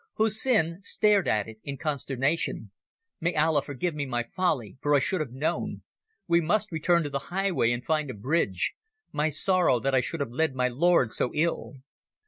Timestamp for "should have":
4.99-5.29, 10.01-10.31